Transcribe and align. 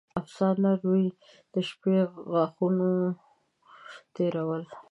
افسانه: 0.21 0.71
روې 0.83 1.05
د 1.53 1.55
شپې 1.69 1.97
غاښونه 2.31 2.87
تېرول. 4.15 4.63